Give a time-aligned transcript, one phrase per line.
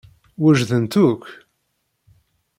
[0.41, 1.23] Wejdent akk?